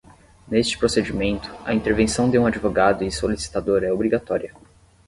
[0.47, 4.51] Neste procedimento, a intervenção de um advogado e solicitador é obrigatória.